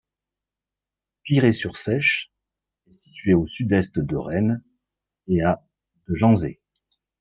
[1.21, 2.31] Piré-sur-Seiche
[2.89, 4.63] est située au sud-est de Rennes
[5.27, 5.63] et à
[6.07, 6.59] de Janzé.